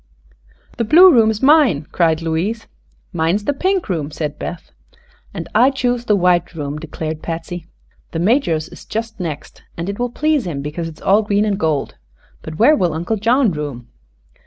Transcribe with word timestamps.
"The 0.77 0.83
blue 0.83 1.13
room 1.13 1.29
is 1.29 1.43
mine!" 1.43 1.85
cried 1.91 2.23
Louise. 2.23 2.65
"Mine 3.13 3.35
is 3.35 3.45
the 3.45 3.53
pink 3.53 3.87
room," 3.87 4.09
said 4.09 4.39
Beth. 4.39 4.71
"And 5.31 5.47
I 5.53 5.69
choose 5.69 6.05
the 6.05 6.15
white 6.15 6.55
room," 6.55 6.79
declared 6.79 7.21
Patsy. 7.21 7.67
"The 8.09 8.17
Major's 8.17 8.67
is 8.69 8.83
just 8.85 9.19
next, 9.19 9.61
and 9.77 9.89
it 9.89 9.99
will 9.99 10.09
please 10.09 10.47
him 10.47 10.63
because 10.63 10.87
it 10.87 10.97
is 10.97 11.03
all 11.03 11.21
green 11.21 11.45
and 11.45 11.59
gold. 11.59 11.97
But 12.41 12.57
where 12.57 12.75
will 12.75 12.95
Uncle 12.95 13.17
John 13.17 13.51
room?" 13.51 13.89